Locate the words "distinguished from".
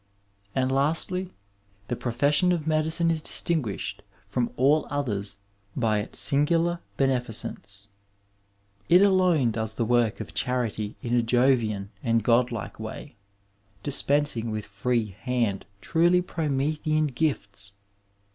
3.21-4.49